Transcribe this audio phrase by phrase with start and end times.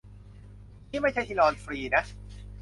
[0.89, 2.03] นี่ไม่ใช่ที่นอนฟรีนะ